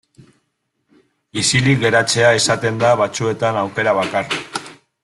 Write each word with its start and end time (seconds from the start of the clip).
Isilik 1.43 1.83
geratzea 1.85 2.33
izaten 2.41 2.83
da 2.87 2.95
batzuetan 3.05 3.65
aukera 3.67 3.97
bakarra. 4.03 4.43